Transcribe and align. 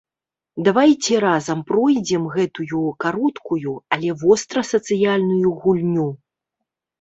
Давайце 0.67 1.17
разам 1.25 1.59
пройдзем 1.69 2.23
гэтую 2.35 2.81
кароткую, 3.05 3.75
але 3.97 4.09
вострасацыяльную 4.23 5.49
гульню. 5.67 6.09